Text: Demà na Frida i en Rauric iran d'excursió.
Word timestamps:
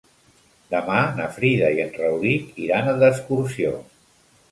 Demà 0.75 1.01
na 1.19 1.27
Frida 1.35 1.69
i 1.79 1.81
en 1.83 1.91
Rauric 1.97 2.47
iran 2.65 2.89
d'excursió. 3.05 3.75